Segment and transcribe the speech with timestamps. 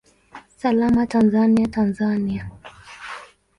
[0.57, 2.49] Salama Tanzania, Tanzania!